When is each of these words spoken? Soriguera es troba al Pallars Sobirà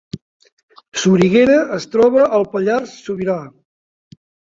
Soriguera 1.01 1.57
es 1.75 1.85
troba 1.95 2.23
al 2.39 2.47
Pallars 2.55 2.95
Sobirà 3.03 3.37